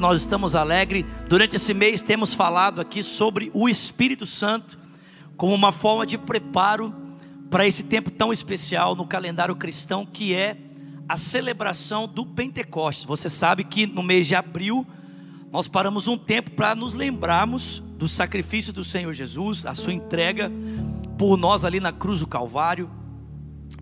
[0.00, 1.04] Nós estamos alegres.
[1.28, 4.78] Durante esse mês temos falado aqui sobre o Espírito Santo
[5.36, 6.94] como uma forma de preparo
[7.50, 10.56] para esse tempo tão especial no calendário cristão que é
[11.08, 13.06] a celebração do Pentecostes.
[13.06, 14.86] Você sabe que no mês de abril
[15.50, 20.48] nós paramos um tempo para nos lembrarmos do sacrifício do Senhor Jesus, a sua entrega
[21.18, 22.88] por nós ali na cruz do Calvário.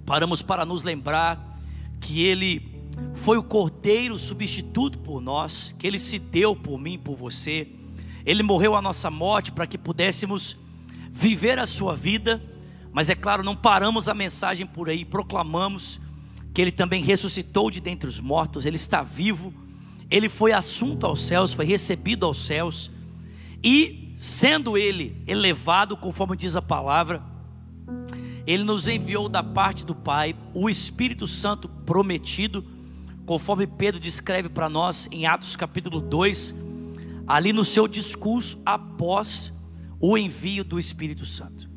[0.06, 1.60] Paramos para nos lembrar
[2.00, 2.75] que ele
[3.14, 7.68] foi o cordeiro substituto por nós, que ele se deu por mim, por você.
[8.24, 10.56] Ele morreu a nossa morte para que pudéssemos
[11.12, 12.42] viver a sua vida,
[12.92, 16.00] mas é claro, não paramos a mensagem por aí, proclamamos
[16.52, 19.52] que ele também ressuscitou de dentre os mortos, ele está vivo,
[20.10, 22.90] ele foi assunto aos céus, foi recebido aos céus,
[23.62, 27.22] e sendo ele elevado, conforme diz a palavra,
[28.46, 32.75] ele nos enviou da parte do Pai o Espírito Santo prometido
[33.26, 36.54] conforme Pedro descreve para nós em Atos capítulo 2,
[37.26, 39.52] ali no seu discurso após
[40.00, 41.68] o envio do Espírito Santo.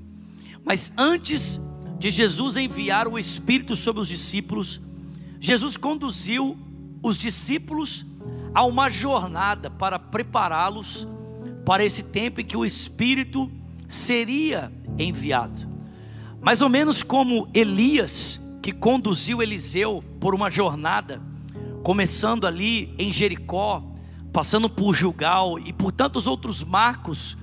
[0.64, 1.60] Mas antes
[1.98, 4.80] de Jesus enviar o Espírito sobre os discípulos,
[5.40, 6.56] Jesus conduziu
[7.02, 8.06] os discípulos
[8.54, 11.08] a uma jornada para prepará-los
[11.66, 13.52] para esse tempo em que o Espírito
[13.88, 15.68] seria enviado.
[16.40, 21.29] Mais ou menos como Elias, que conduziu Eliseu por uma jornada
[21.90, 23.84] começando ali em Jericó,
[24.32, 27.36] passando por Gilgal e por tantos outros marcos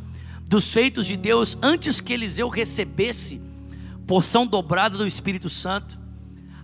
[0.43, 3.43] dos feitos de Deus antes que Eliseu recebesse
[4.07, 5.99] porção dobrada do Espírito Santo.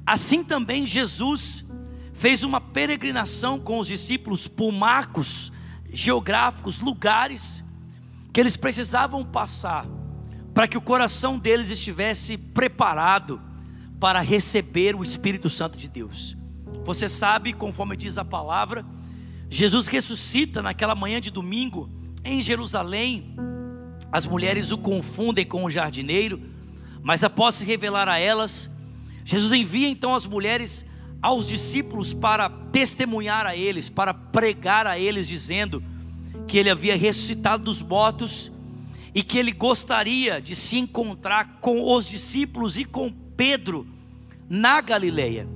[0.06, 1.64] Assim também Jesus
[2.12, 5.50] fez uma peregrinação com os discípulos por marcos
[5.92, 7.64] geográficos, lugares
[8.32, 9.88] que eles precisavam passar
[10.54, 13.42] para que o coração deles estivesse preparado
[13.98, 16.40] para receber o Espírito Santo de Deus.
[16.84, 18.84] Você sabe, conforme diz a palavra,
[19.48, 21.88] Jesus ressuscita naquela manhã de domingo
[22.24, 23.36] em Jerusalém.
[24.10, 26.40] As mulheres o confundem com o jardineiro,
[27.02, 28.70] mas após se revelar a elas,
[29.24, 30.86] Jesus envia então as mulheres
[31.20, 35.82] aos discípulos para testemunhar a eles, para pregar a eles, dizendo
[36.48, 38.50] que ele havia ressuscitado dos mortos
[39.14, 43.86] e que ele gostaria de se encontrar com os discípulos e com Pedro
[44.48, 45.46] na Galileia.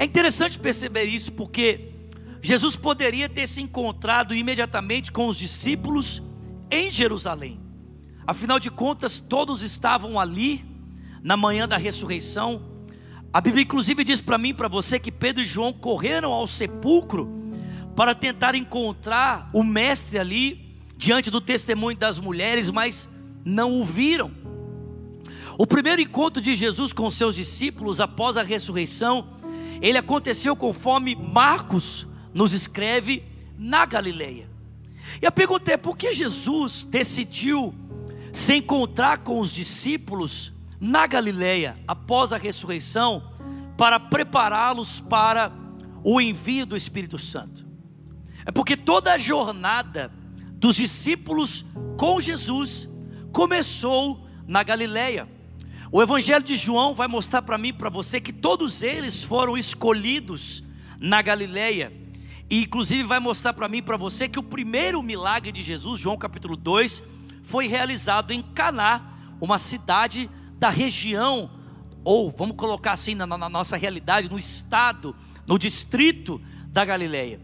[0.00, 1.92] É interessante perceber isso porque
[2.40, 6.22] Jesus poderia ter se encontrado imediatamente com os discípulos
[6.70, 7.60] em Jerusalém.
[8.26, 10.64] Afinal de contas, todos estavam ali
[11.22, 12.62] na manhã da ressurreição.
[13.30, 17.30] A Bíblia inclusive diz para mim, para você que Pedro e João correram ao sepulcro
[17.94, 23.06] para tentar encontrar o mestre ali diante do testemunho das mulheres, mas
[23.44, 24.32] não o viram.
[25.58, 29.38] O primeiro encontro de Jesus com seus discípulos após a ressurreição
[29.80, 33.24] ele aconteceu conforme Marcos nos escreve
[33.58, 34.48] na Galileia.
[35.20, 37.74] E a pergunta é: por que Jesus decidiu
[38.32, 43.32] se encontrar com os discípulos na Galileia após a ressurreição
[43.76, 45.52] para prepará-los para
[46.04, 47.66] o envio do Espírito Santo?
[48.46, 50.12] É porque toda a jornada
[50.54, 51.64] dos discípulos
[51.96, 52.88] com Jesus
[53.32, 55.28] começou na Galileia.
[55.92, 59.58] O Evangelho de João vai mostrar para mim e para você que todos eles foram
[59.58, 60.62] escolhidos
[61.00, 61.92] na Galileia.
[62.48, 65.98] E inclusive vai mostrar para mim e para você que o primeiro milagre de Jesus,
[65.98, 67.02] João capítulo 2,
[67.42, 69.02] foi realizado em Caná,
[69.40, 70.30] uma cidade
[70.60, 71.50] da região,
[72.04, 77.40] ou vamos colocar assim na, na nossa realidade, no estado, no distrito da Galileia.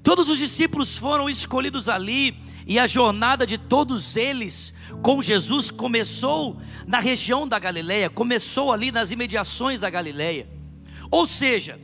[0.00, 2.38] Todos os discípulos foram escolhidos ali,
[2.70, 4.72] e a jornada de todos eles
[5.02, 10.48] com Jesus começou na região da Galileia, começou ali nas imediações da Galileia.
[11.10, 11.80] Ou seja,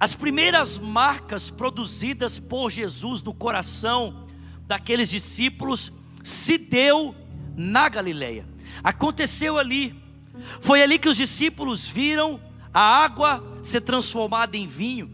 [0.00, 4.26] as primeiras marcas produzidas por Jesus no coração
[4.66, 5.92] daqueles discípulos
[6.24, 7.14] se deu
[7.56, 8.48] na Galileia.
[8.82, 9.94] Aconteceu ali.
[10.60, 12.40] Foi ali que os discípulos viram
[12.72, 15.08] a água ser transformada em vinho.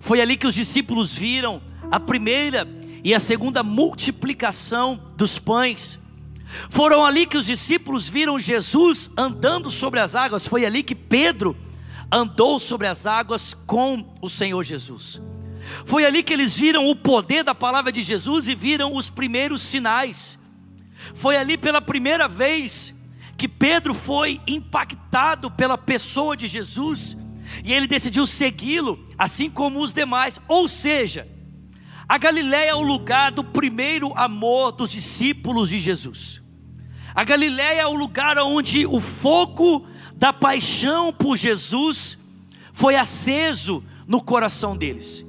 [0.00, 1.62] Foi ali que os discípulos viram
[1.92, 2.64] a primeira
[3.06, 5.96] e a segunda multiplicação dos pães.
[6.68, 10.44] Foram ali que os discípulos viram Jesus andando sobre as águas.
[10.44, 11.56] Foi ali que Pedro
[12.10, 15.20] andou sobre as águas com o Senhor Jesus.
[15.84, 19.62] Foi ali que eles viram o poder da palavra de Jesus e viram os primeiros
[19.62, 20.36] sinais.
[21.14, 22.92] Foi ali pela primeira vez
[23.36, 27.16] que Pedro foi impactado pela pessoa de Jesus
[27.62, 30.40] e ele decidiu segui-lo, assim como os demais.
[30.48, 31.35] Ou seja,
[32.08, 36.40] a Galiléia é o lugar do primeiro amor dos discípulos de Jesus.
[37.14, 42.16] A Galiléia é o lugar onde o fogo da paixão por Jesus
[42.72, 45.26] foi aceso no coração deles.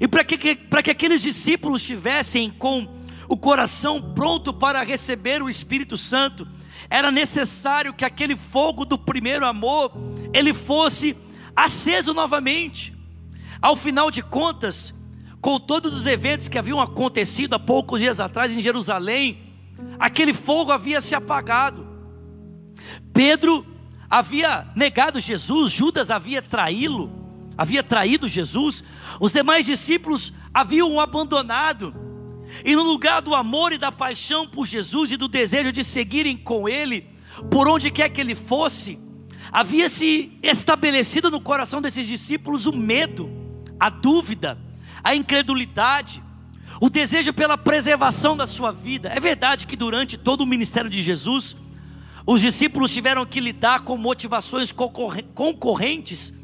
[0.00, 2.88] E para que, para que aqueles discípulos estivessem com
[3.28, 6.48] o coração pronto para receber o Espírito Santo,
[6.90, 9.92] era necessário que aquele fogo do primeiro amor
[10.32, 11.16] ele fosse
[11.54, 12.96] aceso novamente.
[13.60, 14.94] Ao final de contas,
[15.40, 19.38] com todos os eventos que haviam acontecido há poucos dias atrás em Jerusalém,
[19.98, 21.86] aquele fogo havia se apagado.
[23.12, 23.64] Pedro
[24.10, 27.10] havia negado Jesus, Judas havia traí-lo,
[27.56, 28.82] havia traído Jesus,
[29.20, 31.94] os demais discípulos haviam o abandonado.
[32.64, 36.36] E no lugar do amor e da paixão por Jesus e do desejo de seguirem
[36.36, 37.06] com Ele,
[37.50, 38.98] por onde quer que Ele fosse,
[39.52, 43.30] havia se estabelecido no coração desses discípulos o medo,
[43.78, 44.58] a dúvida,
[45.02, 46.22] a incredulidade,
[46.80, 49.10] o desejo pela preservação da sua vida.
[49.14, 51.56] É verdade que durante todo o ministério de Jesus,
[52.26, 56.34] os discípulos tiveram que lidar com motivações concorrentes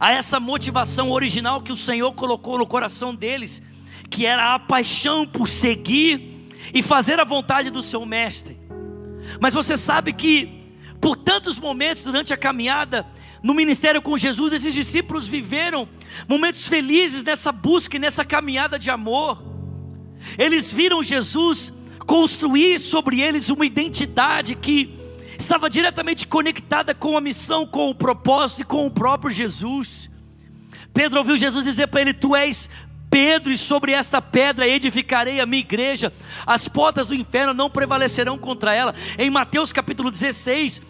[0.00, 3.62] a essa motivação original que o Senhor colocou no coração deles,
[4.10, 8.58] que era a paixão por seguir e fazer a vontade do seu mestre.
[9.40, 10.65] Mas você sabe que
[11.06, 13.06] por tantos momentos durante a caminhada
[13.40, 15.88] no ministério com Jesus, esses discípulos viveram
[16.26, 19.40] momentos felizes nessa busca e nessa caminhada de amor.
[20.36, 21.72] Eles viram Jesus
[22.08, 24.98] construir sobre eles uma identidade que
[25.38, 30.10] estava diretamente conectada com a missão, com o propósito e com o próprio Jesus.
[30.92, 32.68] Pedro ouviu Jesus dizer para ele: Tu és
[33.08, 36.12] Pedro, e sobre esta pedra edificarei a minha igreja,
[36.44, 38.92] as portas do inferno não prevalecerão contra ela.
[39.16, 40.82] Em Mateus capítulo 16,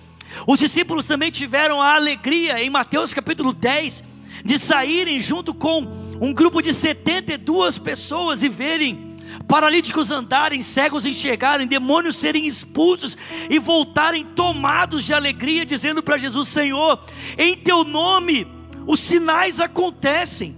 [0.46, 4.02] os discípulos também tiveram a alegria, em Mateus capítulo 10,
[4.44, 5.80] de saírem junto com
[6.20, 9.16] um grupo de 72 pessoas e verem
[9.46, 13.16] paralíticos andarem, cegos enxergarem, demônios serem expulsos
[13.50, 17.04] e voltarem tomados de alegria, dizendo para Jesus: Senhor,
[17.36, 18.46] em teu nome
[18.86, 20.56] os sinais acontecem.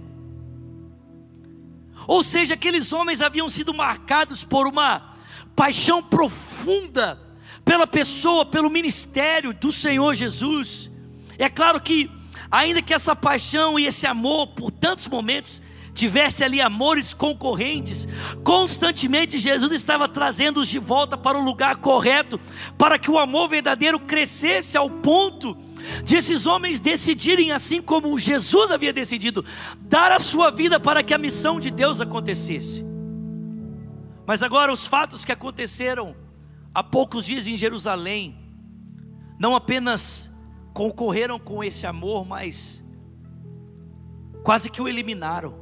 [2.07, 5.13] Ou seja, aqueles homens haviam sido marcados por uma
[5.55, 7.28] paixão profunda
[7.69, 10.89] pela pessoa, pelo ministério do Senhor Jesus.
[11.37, 12.09] É claro que,
[12.49, 15.61] ainda que essa paixão e esse amor, por tantos momentos,
[15.93, 18.07] tivesse ali amores concorrentes,
[18.43, 22.41] constantemente Jesus estava trazendo-os de volta para o lugar correto,
[22.75, 25.55] para que o amor verdadeiro crescesse ao ponto
[26.03, 29.45] de esses homens decidirem, assim como Jesus havia decidido,
[29.81, 32.83] dar a sua vida para que a missão de Deus acontecesse.
[34.25, 36.15] Mas agora os fatos que aconteceram
[36.73, 38.37] há poucos dias em Jerusalém,
[39.39, 40.31] não apenas
[40.73, 42.83] concorreram com esse amor, mas
[44.43, 45.55] quase que o eliminaram.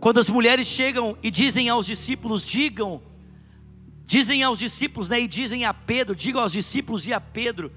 [0.00, 3.02] Quando as mulheres chegam e dizem aos discípulos, digam,
[4.04, 7.72] dizem aos discípulos, né, e dizem a Pedro, digam aos discípulos e a Pedro,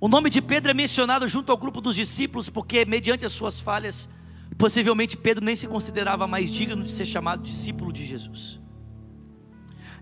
[0.00, 3.60] o nome de Pedro é mencionado junto ao grupo dos discípulos, porque mediante as suas
[3.60, 4.08] falhas,
[4.58, 8.60] possivelmente Pedro nem se considerava mais digno de ser chamado discípulo de Jesus.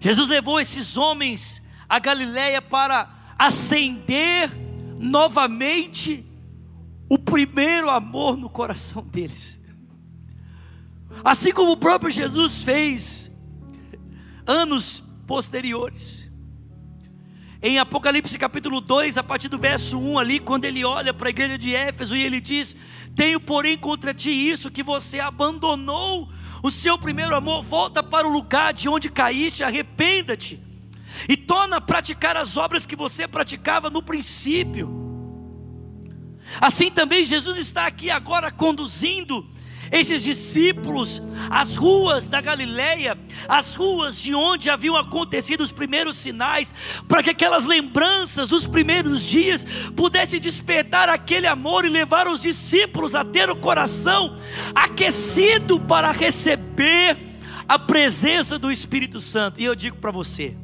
[0.02, 3.08] Jesus levou esses homens a Galiléia para
[3.38, 4.50] acender
[4.98, 6.26] novamente
[7.08, 9.60] o primeiro amor no coração deles.
[11.24, 13.30] Assim como o próprio Jesus fez
[14.44, 16.28] anos posteriores.
[17.62, 21.30] Em Apocalipse capítulo 2, a partir do verso 1 ali, quando ele olha para a
[21.30, 22.74] igreja de Éfeso e ele diz:
[23.14, 26.28] Tenho, porém, contra ti isso, que você abandonou
[26.62, 30.62] o seu primeiro amor, volta para o lugar de onde caíste, arrependa-te
[31.28, 35.00] e torna a praticar as obras que você praticava no princípio.
[36.60, 39.46] Assim também Jesus está aqui agora conduzindo
[39.92, 46.74] esses discípulos às ruas da Galileia, as ruas de onde haviam acontecido os primeiros sinais,
[47.06, 53.14] para que aquelas lembranças dos primeiros dias pudessem despertar aquele amor e levar os discípulos
[53.14, 54.38] a ter o coração
[54.74, 57.18] aquecido para receber
[57.68, 59.60] a presença do Espírito Santo.
[59.60, 60.56] E eu digo para você,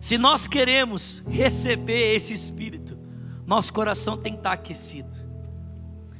[0.00, 2.98] se nós queremos receber esse Espírito,
[3.46, 5.29] nosso coração tem que estar aquecido.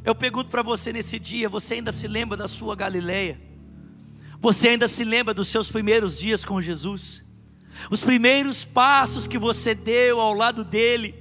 [0.04, 3.40] Eu pergunto para você nesse dia: você ainda se lembra da sua Galileia?
[4.40, 7.25] Você ainda se lembra dos seus primeiros dias com Jesus?
[7.90, 11.14] Os primeiros passos que você deu ao lado dele,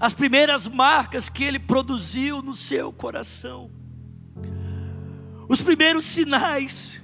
[0.00, 3.70] as primeiras marcas que ele produziu no seu coração,
[5.48, 7.00] os primeiros sinais,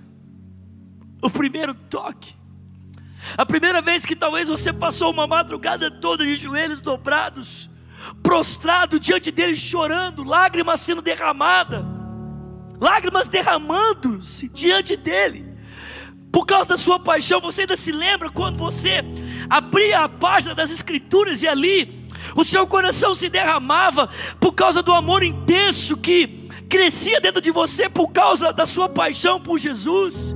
[1.23, 2.35] o primeiro toque,
[3.37, 7.71] a primeira vez que talvez você passou uma madrugada toda de joelhos dobrados,
[8.23, 11.85] prostrado diante dele, chorando, lágrimas sendo derramadas,
[12.81, 15.55] lágrimas derramando-se diante dele,
[16.31, 17.41] por causa da sua paixão.
[17.41, 19.05] Você ainda se lembra quando você
[19.49, 24.09] abria a página das Escrituras e ali o seu coração se derramava
[24.41, 29.41] por causa do amor intenso que crescia dentro de você por causa da sua paixão
[29.41, 30.35] por Jesus.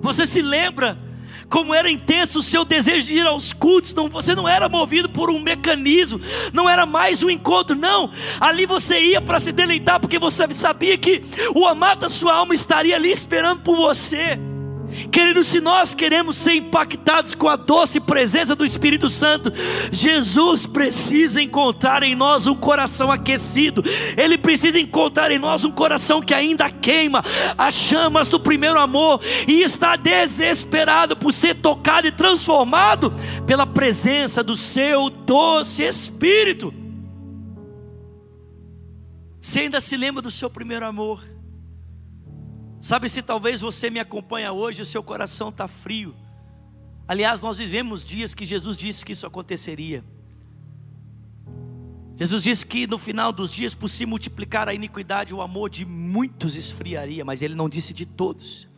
[0.00, 1.05] Você se lembra
[1.48, 5.08] como era intenso o seu desejo de ir aos cultos, não, você não era movido
[5.08, 6.20] por um mecanismo,
[6.52, 8.10] não era mais um encontro, não.
[8.40, 11.22] Ali você ia para se deleitar, porque você sabia que
[11.54, 14.38] o amado da sua alma estaria ali esperando por você.
[15.10, 19.52] Querido, se nós queremos ser impactados com a doce presença do Espírito Santo,
[19.90, 23.82] Jesus precisa encontrar em nós um coração aquecido,
[24.16, 27.22] Ele precisa encontrar em nós um coração que ainda queima
[27.58, 33.12] as chamas do primeiro amor e está desesperado por ser tocado e transformado
[33.46, 36.72] pela presença do seu doce Espírito.
[39.40, 41.35] Você ainda se lembra do seu primeiro amor?
[42.80, 46.14] Sabe se talvez você me acompanha hoje, o seu coração está frio.
[47.08, 50.04] Aliás, nós vivemos dias que Jesus disse que isso aconteceria.
[52.16, 55.84] Jesus disse que no final dos dias, por se multiplicar a iniquidade, o amor de
[55.84, 58.68] muitos esfriaria, mas ele não disse de todos.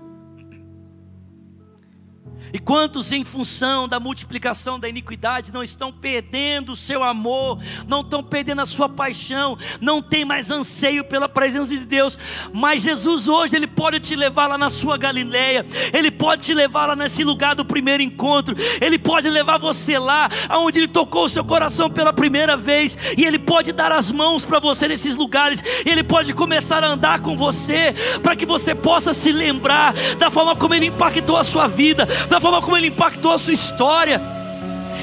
[2.53, 8.01] E quantos, em função da multiplicação da iniquidade, não estão perdendo o seu amor, não
[8.01, 12.19] estão perdendo a sua paixão, não tem mais anseio pela presença de Deus.
[12.53, 16.87] Mas Jesus hoje, Ele pode te levar lá na sua Galileia, Ele pode te levar
[16.87, 21.29] lá nesse lugar do primeiro encontro, Ele pode levar você lá, aonde Ele tocou o
[21.29, 25.63] seu coração pela primeira vez, e Ele pode dar as mãos para você nesses lugares,
[25.85, 30.57] Ele pode começar a andar com você, para que você possa se lembrar da forma
[30.57, 34.21] como Ele impactou a sua vida, da forma como ele impactou a sua história.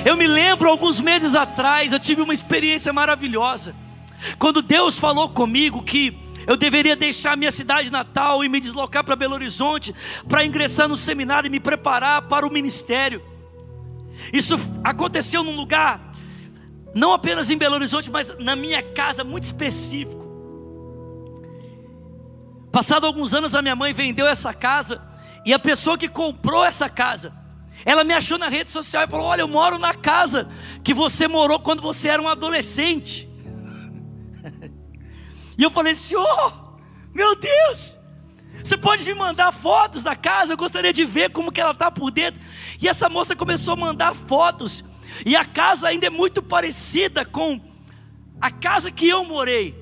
[0.06, 3.76] Eu me lembro alguns meses atrás, eu tive uma experiência maravilhosa.
[4.38, 9.16] Quando Deus falou comigo que eu deveria deixar minha cidade natal e me deslocar para
[9.16, 9.96] Belo Horizonte
[10.30, 13.24] para ingressar no seminário e me preparar para o ministério.
[14.32, 16.14] Isso aconteceu num lugar,
[16.94, 20.24] não apenas em Belo Horizonte, mas na minha casa, muito específico.
[22.72, 25.02] Passado alguns anos, a minha mãe vendeu essa casa
[25.46, 27.32] e a pessoa que comprou essa casa,
[27.86, 30.50] ela me achou na rede social e falou: Olha, eu moro na casa
[30.84, 33.30] que você morou quando você era um adolescente.
[35.58, 36.78] E eu falei: Senhor,
[37.14, 37.98] meu Deus,
[38.62, 40.52] você pode me mandar fotos da casa?
[40.52, 42.42] Eu gostaria de ver como que ela está por dentro.
[42.82, 44.84] E essa moça começou a mandar fotos.
[45.26, 47.62] E a casa ainda é muito parecida com
[48.42, 49.82] a casa que eu morei.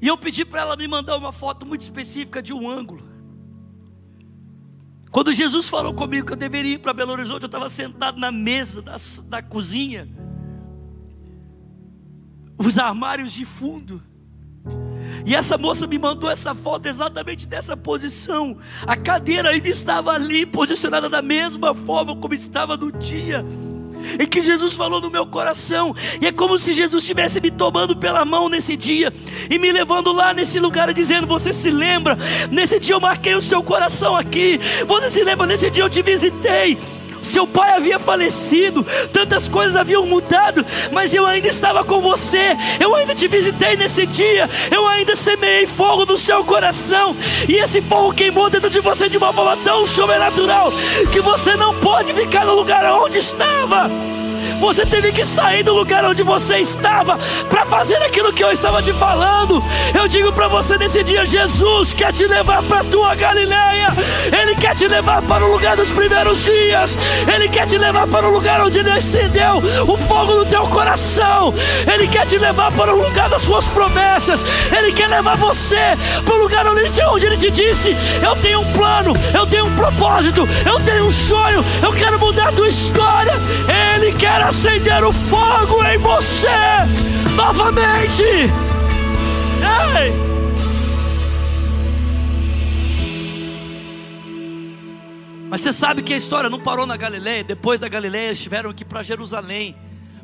[0.00, 3.11] E eu pedi para ela me mandar uma foto muito específica de um ângulo.
[5.12, 8.32] Quando Jesus falou comigo que eu deveria ir para Belo Horizonte, eu estava sentado na
[8.32, 10.08] mesa da, da cozinha,
[12.56, 14.02] os armários de fundo.
[15.26, 18.56] E essa moça me mandou essa foto exatamente dessa posição.
[18.86, 23.44] A cadeira ainda estava ali, posicionada da mesma forma como estava no dia
[24.18, 27.96] e que Jesus falou no meu coração, e é como se Jesus estivesse me tomando
[27.96, 29.12] pela mão nesse dia
[29.50, 32.16] e me levando lá nesse lugar e dizendo: Você se lembra?
[32.50, 35.46] Nesse dia eu marquei o seu coração aqui, você se lembra?
[35.46, 36.78] Nesse dia eu te visitei
[37.22, 42.94] seu pai havia falecido, tantas coisas haviam mudado, mas eu ainda estava com você, eu
[42.94, 47.16] ainda te visitei nesse dia, eu ainda semeei fogo no seu coração,
[47.48, 50.72] e esse fogo queimou dentro de você de uma forma tão sobrenatural
[51.12, 53.90] que você não pode ficar no lugar onde estava.
[54.62, 57.18] Você teve que sair do lugar onde você estava
[57.50, 59.60] para fazer aquilo que eu estava te falando.
[59.92, 63.88] Eu digo para você nesse dia: Jesus quer te levar para a tua Galileia.
[64.40, 66.96] Ele quer te levar para o lugar dos primeiros dias.
[67.34, 71.52] Ele quer te levar para o lugar onde ele acendeu o fogo no teu coração.
[71.92, 74.44] Ele quer te levar para o lugar das suas promessas.
[74.70, 79.12] Ele quer levar você para o lugar onde ele te disse: Eu tenho um plano,
[79.34, 81.64] eu tenho um propósito, eu tenho um sonho,
[84.52, 86.46] acender o fogo em você
[87.34, 88.22] novamente.
[88.22, 90.12] Ei!
[95.48, 97.42] Mas você sabe que a história não parou na Galileia.
[97.42, 99.74] Depois da Galileia, eles tiveram que ir para Jerusalém.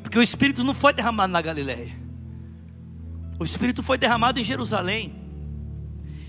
[0.03, 1.97] Porque o Espírito não foi derramado na Galileia.
[3.39, 5.17] O Espírito foi derramado em Jerusalém.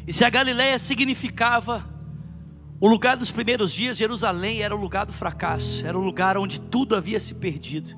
[0.07, 1.85] E se a Galileia significava
[2.81, 6.61] o lugar dos primeiros dias, Jerusalém, era o lugar do fracasso, era o lugar onde
[6.61, 7.97] tudo havia se perdido.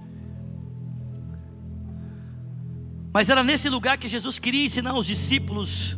[3.14, 5.98] Mas era nesse lugar que Jesus queria ensinar aos discípulos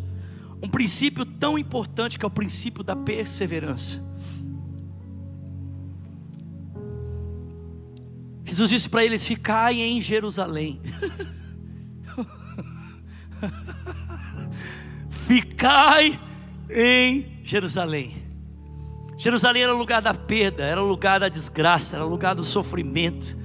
[0.61, 4.03] um princípio tão importante que é o princípio da perseverança.
[8.43, 10.81] Jesus disse para eles: Ficai em Jerusalém.
[15.09, 16.19] Ficai
[16.69, 18.22] em Jerusalém.
[19.23, 22.43] Jerusalém era o lugar da perda, era o lugar da desgraça, era o lugar do
[22.43, 23.37] sofrimento,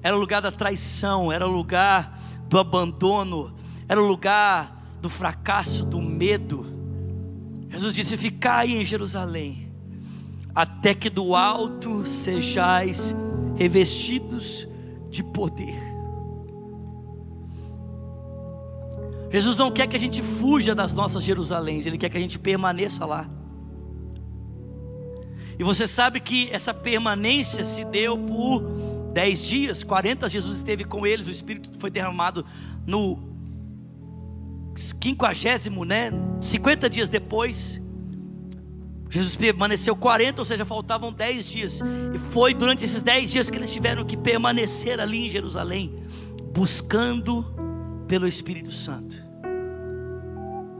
[0.00, 2.16] era o lugar da traição, era o lugar
[2.48, 3.52] do abandono,
[3.88, 6.64] era o lugar do fracasso, do medo,
[7.68, 9.68] Jesus disse: Ficai em Jerusalém,
[10.54, 13.12] até que do alto sejais
[13.56, 14.68] revestidos
[15.10, 15.74] de poder.
[19.28, 22.38] Jesus não quer que a gente fuja das nossas Jerusaléns, Ele quer que a gente
[22.38, 23.28] permaneça lá.
[25.58, 28.62] E você sabe que essa permanência se deu por
[29.12, 32.44] dez dias, 40 Jesus esteve com eles, o Espírito foi derramado
[32.86, 33.18] no
[35.00, 36.10] quinquagésimo, né?
[36.40, 37.80] 50 dias depois.
[39.08, 41.80] Jesus permaneceu 40, ou seja, faltavam 10 dias.
[42.12, 45.94] E foi durante esses 10 dias que eles tiveram que permanecer ali em Jerusalém,
[46.52, 47.44] buscando
[48.06, 49.16] pelo Espírito Santo.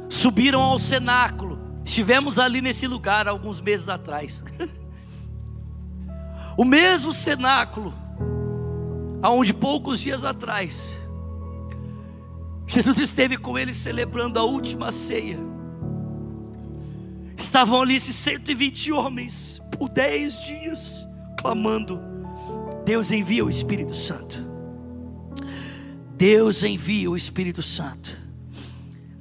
[0.08, 1.65] Subiram ao cenáculo.
[1.86, 4.44] Estivemos ali nesse lugar alguns meses atrás.
[6.58, 7.94] o mesmo cenáculo,
[9.22, 10.98] aonde poucos dias atrás
[12.66, 15.38] Jesus esteve com eles celebrando a última ceia.
[17.36, 22.00] Estavam ali esses 120 homens por 10 dias clamando:
[22.84, 24.44] Deus envia o Espírito Santo.
[26.16, 28.25] Deus envia o Espírito Santo.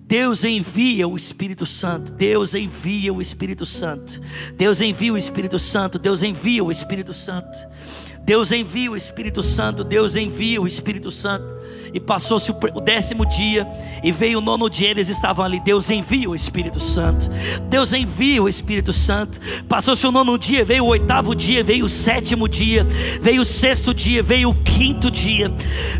[0.08, 2.12] Deus envia o Espírito Santo.
[2.12, 4.22] Deus envia o Espírito Santo.
[4.56, 5.98] Deus envia o Espírito Santo.
[5.98, 7.58] Deus envia o Espírito Santo.
[8.26, 9.84] Deus envia o Espírito Santo.
[9.84, 11.56] Deus envia o Espírito Santo.
[11.94, 13.66] E passou-se o décimo dia,
[14.04, 15.62] e veio o nono dia, eles estavam ali.
[15.62, 17.30] Deus envia o Espírito Santo.
[17.70, 19.40] Deus envia o Espírito Santo.
[19.70, 22.86] Passou-se o nono dia, veio o oitavo dia, veio o sétimo dia,
[23.22, 25.50] veio o sexto dia, veio o quinto dia,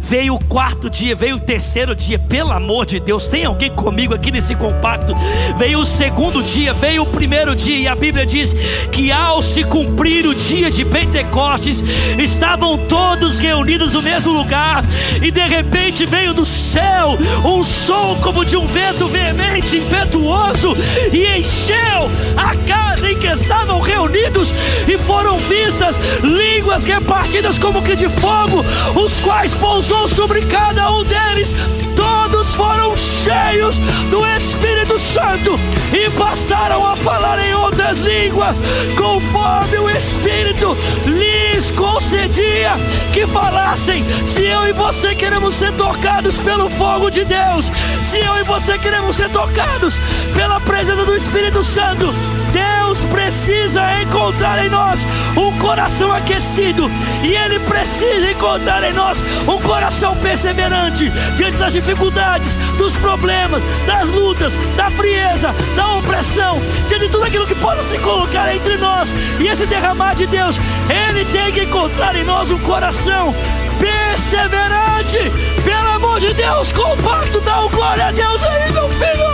[0.02, 2.20] veio o quarto dia, veio o terceiro dia.
[2.20, 5.14] Pelo amor de Deus, tem alguém comigo aqui nesse compacto?
[5.58, 8.54] Veio o segundo dia, veio o primeiro dia, e a Bíblia diz
[8.92, 11.82] que ao se cumprir o dia de Pentecostes,
[12.18, 14.84] estavam todos reunidos no mesmo lugar,
[15.22, 20.76] e de repente veio do céu um som como de um vento veemente, impetuoso,
[21.12, 24.54] e encheu a casa em que estavam reunidos,
[24.88, 31.04] e foram vistas línguas repartidas como que de fogo, os quais pousou sobre cada um
[31.04, 31.54] deles.
[31.96, 35.60] Todos foram cheios do Espírito Santo
[35.92, 38.58] e passaram a falar em outras línguas,
[38.98, 42.72] conforme o Espírito lhes concedia
[43.12, 44.06] que falassem.
[44.26, 47.72] Se eu e você queremos ser tocados pelo fogo de Deus,
[48.04, 50.00] se eu e você queremos ser tocados
[50.34, 52.14] pela presença do Espírito Santo,
[52.56, 56.90] Deus precisa encontrar em nós um coração aquecido,
[57.22, 64.08] e Ele precisa encontrar em nós um coração perseverante diante das dificuldades, dos problemas, das
[64.08, 69.14] lutas, da frieza, da opressão, diante de tudo aquilo que possa se colocar entre nós
[69.38, 70.58] e esse derramar de Deus.
[70.90, 73.36] Ele tem que encontrar em nós um coração
[73.78, 75.30] perseverante.
[75.62, 79.26] Pelo amor de Deus, compacto, dá um glória a Deus aí, meu filho.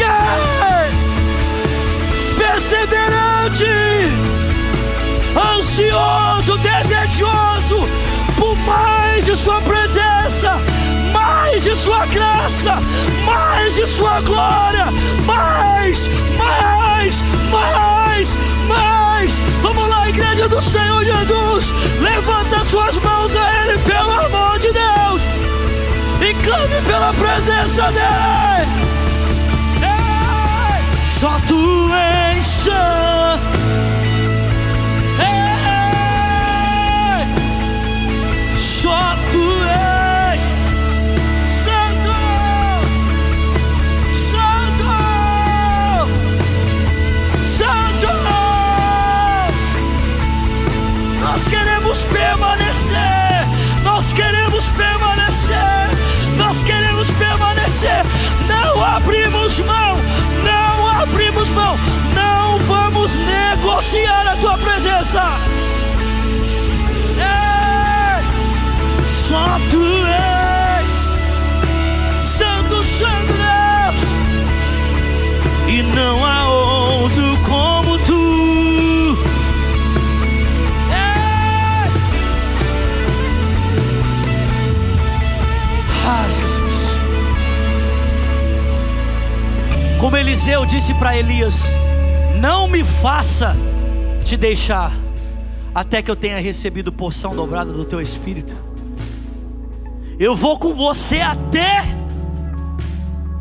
[0.00, 0.67] Yeah!
[2.58, 3.64] Perseverante,
[5.56, 7.88] ansioso, desejoso
[8.36, 10.60] por mais de Sua presença,
[11.12, 12.82] mais de Sua graça,
[13.24, 14.86] mais de Sua glória,
[15.24, 19.40] mais, mais, mais, mais.
[19.62, 25.22] Vamos lá, igreja do Senhor Jesus, levanta suas mãos a Ele, pelo amor de Deus,
[26.20, 28.87] e clame pela presença dEle.
[31.18, 33.58] Só Tu és santo.
[38.54, 39.16] Só
[39.66, 40.42] és
[41.64, 42.14] santo,
[44.14, 44.90] santo,
[47.36, 48.12] santo.
[51.20, 53.48] Nós queremos permanecer,
[53.82, 55.90] nós queremos permanecer,
[56.36, 58.04] nós queremos permanecer.
[58.46, 59.96] Não abrimos mão,
[60.44, 60.67] não
[61.18, 61.76] abrimos mão,
[62.14, 65.20] não vamos negociar a tua presença.
[67.18, 68.24] Ei,
[69.08, 70.37] só tu és
[90.48, 91.76] Eliseu disse para Elias:
[92.40, 93.54] Não me faça
[94.24, 94.90] te deixar
[95.74, 98.56] até que eu tenha recebido porção dobrada do teu espírito.
[100.18, 101.82] Eu vou com você até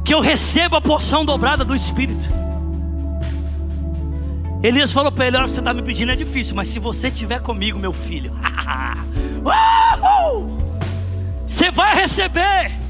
[0.04, 2.28] que eu receba a porção dobrada do espírito.
[4.62, 6.78] Elias falou para ele: Olha, o que você está me pedindo é difícil, mas se
[6.78, 8.34] você estiver comigo, meu filho,
[11.48, 12.87] você vai receber.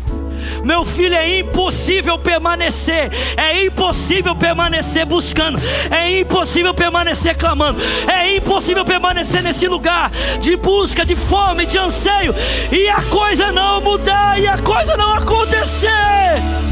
[0.63, 5.59] Meu filho, é impossível permanecer, é impossível permanecer buscando,
[5.91, 7.79] é impossível permanecer clamando,
[8.11, 12.33] é impossível permanecer nesse lugar de busca, de fome, de anseio,
[12.71, 16.66] e a coisa não mudar, e a coisa não acontecer.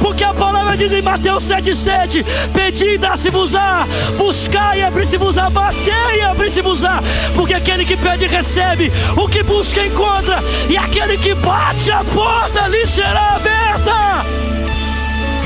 [0.00, 6.20] Porque a palavra diz em Mateus 7,7: Pedi e dá-se-vos-á, buscar e abrir-se-vos-á, bater e
[6.22, 7.02] abrir-se-vos-á.
[7.34, 12.68] Porque aquele que pede recebe, o que busca encontra, e aquele que bate a porta
[12.68, 14.24] lhe será aberta.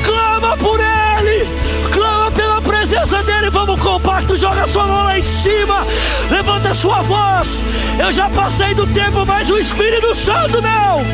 [0.05, 1.49] Clama por ele,
[1.93, 3.51] clama pela presença dele.
[3.51, 5.87] Vamos compacto, joga sua mão lá em cima,
[6.31, 7.65] levanta sua voz.
[7.99, 11.05] Eu já passei do tempo, mas o Espírito Santo não.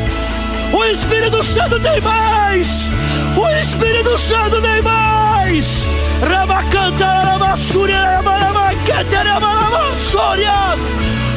[0.75, 2.91] O Espírito Santo tem mais.
[3.37, 5.87] O Espírito Santo tem mais.
[6.21, 10.81] Ramacanta, Ramasúria, Ramaramakete, Ramaramasórias.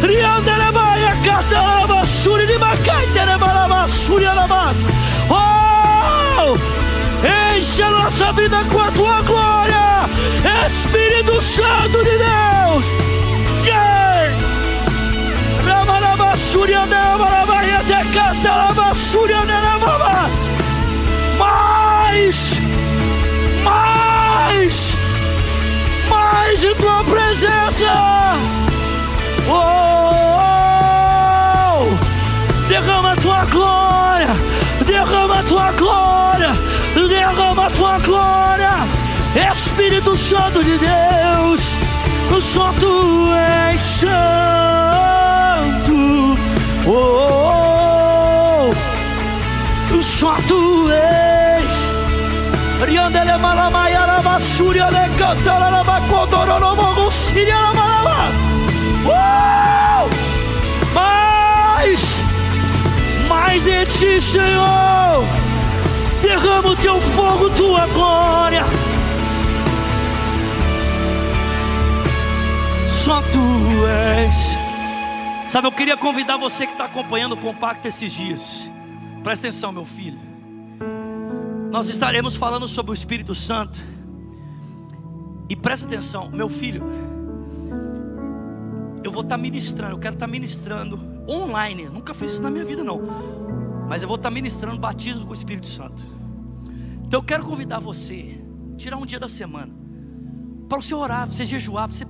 [0.03, 4.79] Riandelemaia, Cata, Ramassúria, Rimacaite, Ramaramasúria, Ramas.
[5.31, 6.59] Oh!
[7.57, 10.09] Enche a nossa vida com a tua glória.
[10.67, 12.68] Espírito Santo de Deus.
[26.61, 28.35] De tua presença.
[29.49, 29.87] Oh,
[32.69, 34.37] derrama a tua glória,
[34.85, 36.57] derrama a tua glória,
[36.95, 38.89] derrama a tua glória,
[39.53, 41.77] Espírito Santo de Deus,
[42.43, 43.33] só tu
[43.73, 44.19] és santo.
[46.87, 48.73] Oh,
[50.03, 51.73] só tu és.
[52.85, 54.91] Riandele malamaya la masuria
[59.05, 60.09] Uh!
[60.95, 62.23] Mais,
[63.29, 65.25] mais de ti, Senhor.
[66.23, 68.65] Derrama o teu fogo, tua glória.
[72.87, 74.59] Só tu és.
[75.49, 78.71] Sabe, eu queria convidar você que está acompanhando o compacto esses dias.
[79.23, 80.19] Presta atenção, meu filho.
[81.71, 83.81] Nós estaremos falando sobre o Espírito Santo.
[85.49, 86.83] E presta atenção, meu filho.
[89.03, 91.87] Eu vou estar ministrando, eu quero estar ministrando online.
[91.87, 93.01] Nunca fiz isso na minha vida, não.
[93.89, 96.03] Mas eu vou estar ministrando batismo com o Espírito Santo.
[97.07, 98.45] Então eu quero convidar você,
[98.77, 99.73] tirar um dia da semana,
[100.69, 102.07] para você orar, para você jejuar, para você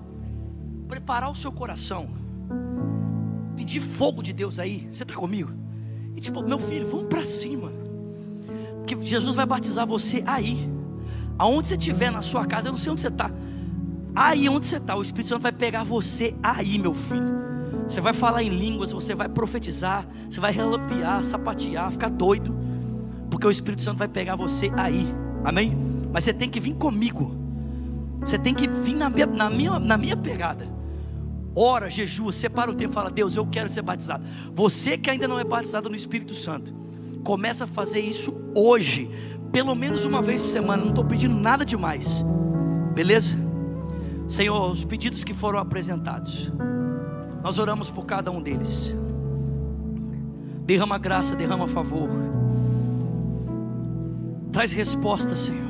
[0.88, 2.08] preparar o seu coração,
[3.54, 4.88] pedir fogo de Deus aí.
[4.90, 5.52] Você está comigo?
[6.16, 7.70] E tipo, meu filho, vamos para cima.
[8.78, 10.68] Porque Jesus vai batizar você aí.
[11.38, 13.30] Aonde você estiver na sua casa, eu não sei onde você está.
[14.14, 17.38] Aí onde você está, o Espírito Santo vai pegar você aí, meu filho.
[17.86, 22.58] Você vai falar em línguas, você vai profetizar, você vai relampear, sapatear, ficar doido.
[23.30, 25.14] Porque o Espírito Santo vai pegar você aí.
[25.44, 25.76] Amém?
[26.12, 27.36] Mas você tem que vir comigo.
[28.20, 30.66] Você tem que vir na minha, na minha, na minha pegada.
[31.54, 34.24] Ora, jejua, separa o tempo, fala: Deus, eu quero ser batizado.
[34.54, 36.74] Você que ainda não é batizado no Espírito Santo,
[37.24, 39.10] começa a fazer isso hoje,
[39.52, 40.82] pelo menos uma vez por semana.
[40.82, 42.24] Não estou pedindo nada demais,
[42.94, 43.38] beleza?
[44.26, 46.52] Senhor, os pedidos que foram apresentados,
[47.42, 48.94] nós oramos por cada um deles.
[50.64, 52.10] Derrama graça, derrama favor.
[54.52, 55.66] Traz resposta, Senhor.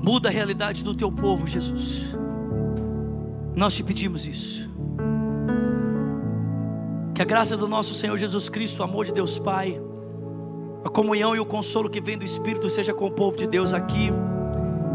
[0.00, 2.14] Muda a realidade do teu povo, Jesus.
[3.56, 4.70] Nós te pedimos isso.
[7.12, 9.80] Que a graça do nosso Senhor Jesus Cristo, o amor de Deus Pai,
[10.84, 13.74] a comunhão e o consolo que vem do Espírito seja com o povo de Deus
[13.74, 14.10] aqui,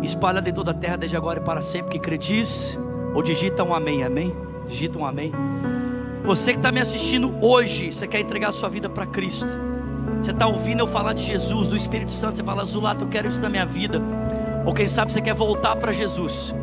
[0.02, 1.91] espalhado em toda a terra, desde agora e para sempre.
[1.91, 2.78] Que credis,
[3.13, 4.36] ou digita um amém, amém?
[4.67, 5.32] Digita um amém.
[6.24, 9.48] Você que está me assistindo hoje, você quer entregar a sua vida para Cristo.
[10.22, 13.28] Você está ouvindo eu falar de Jesus, do Espírito Santo, você fala, Zulato, eu quero
[13.28, 14.02] isso na minha vida.
[14.65, 16.56] Ou quem sabe você quer voltar para Jesus.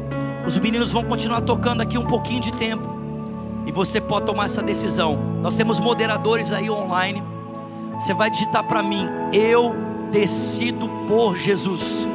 [0.47, 2.89] Os meninos vão continuar tocando aqui um pouquinho de tempo.
[3.67, 5.17] E você pode tomar essa decisão.
[5.43, 7.23] Nós temos moderadores aí online.
[8.01, 9.77] Você vai digitar para mim: Eu
[10.11, 12.07] decido por Jesus.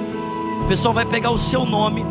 [0.63, 2.03] O pessoal vai pegar o seu nome,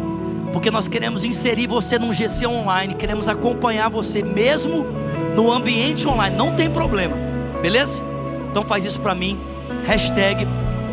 [0.52, 2.94] porque nós queremos inserir você num GC online.
[2.94, 4.86] Queremos acompanhar você mesmo
[5.34, 6.36] no ambiente online.
[6.36, 7.16] Não tem problema,
[7.60, 8.04] beleza?
[8.48, 9.40] Então faz isso para mim.
[9.84, 10.46] Hashtag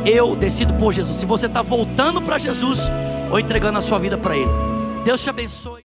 [0.04, 1.18] eu decido por Jesus.
[1.18, 2.90] Se você está voltando para Jesus
[3.30, 4.50] ou entregando a sua vida para Ele.
[5.06, 5.80] Deus te abençoe.